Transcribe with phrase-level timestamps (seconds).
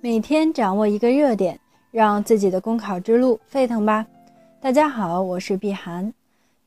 [0.00, 1.58] 每天掌握一个热点，
[1.90, 4.06] 让自己的公考之路沸腾吧！
[4.60, 6.14] 大家好，我是碧涵，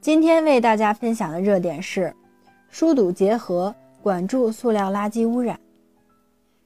[0.02, 2.14] 今天为大家分享的热点是
[2.70, 5.58] 疏堵结合，管住塑料垃圾污染。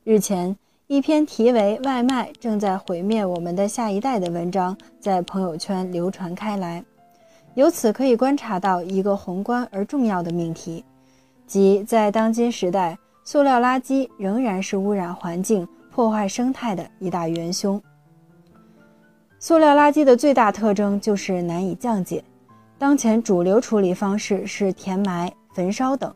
[0.03, 0.57] 日前，
[0.87, 6.83] 一篇题为《外卖正在毁灭我们的下一代》的文章在朋友圈流传开来，
[7.53, 10.83] 由此可以观察到一个宏观而重要的命题，
[11.45, 15.67] 即在当今时代，塑料垃圾仍然是污染环境。
[15.95, 17.81] 破坏生态的一大元凶。
[19.39, 22.21] 塑料垃圾的最大特征就是难以降解。
[22.77, 26.13] 当前主流处理方式是填埋、焚烧等。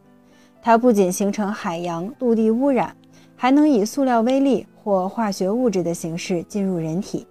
[0.61, 2.93] 它不仅形成海洋、陆地污染，
[3.37, 7.25] 还能以塑料微粒或化学物质的形式进入人体。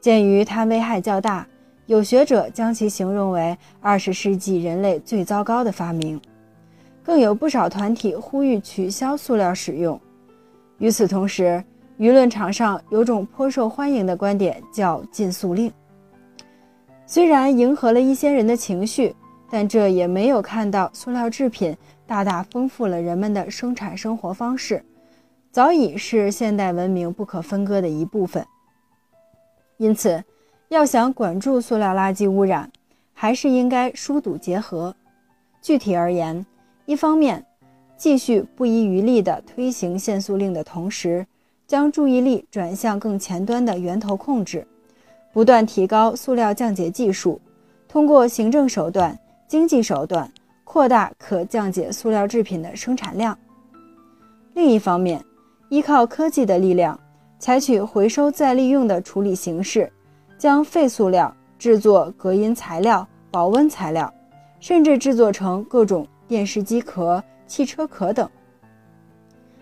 [0.00, 1.46] 鉴于它危害较大，
[1.86, 6.20] 有学者将其形容为二十世纪人类最糟糕的发明。
[7.04, 10.00] 更有不少团体呼吁取消塑料使用。
[10.78, 11.62] 与此同时，
[11.98, 15.72] 舆论场上有种颇受欢迎的观点，叫“禁塑令”。
[17.04, 19.14] 虽然迎合了一些人的情绪，
[19.50, 21.76] 但这也没有看到塑料制品
[22.06, 24.84] 大大丰富了人们的生产生活方式，
[25.50, 28.46] 早已是现代文明不可分割的一部分。
[29.78, 30.22] 因此，
[30.68, 32.70] 要想管住塑料垃圾污染，
[33.14, 34.94] 还是应该疏堵结合。
[35.60, 36.46] 具体而言，
[36.84, 37.44] 一方面，
[37.98, 41.26] 继续不遗余力地推行限塑令的同时，
[41.66, 44.64] 将注意力转向更前端的源头控制，
[45.32, 47.40] 不断提高塑料降解技术，
[47.88, 50.30] 通过行政手段、经济手段
[50.62, 53.36] 扩大可降解塑料制品的生产量。
[54.54, 55.22] 另一方面，
[55.68, 56.98] 依靠科技的力量，
[57.40, 59.92] 采取回收再利用的处理形式，
[60.38, 64.12] 将废塑料制作隔音材料、保温材料，
[64.60, 67.20] 甚至制作成各种电视机壳。
[67.48, 68.30] 汽车壳等。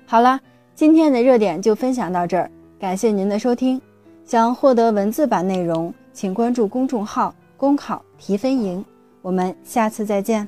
[0.04, 0.38] 好了，
[0.74, 3.80] 今天的热点就分享到这儿，感谢您的收听。
[4.24, 8.84] 想获得文字版内容，请关注公众号“公考提分营”。
[9.22, 10.46] 我们下次再见。